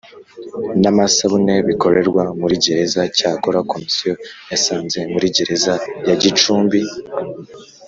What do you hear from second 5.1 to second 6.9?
muri gereza ya Gicumbi